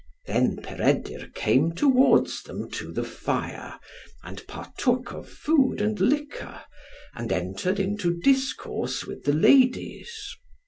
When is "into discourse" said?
7.79-9.05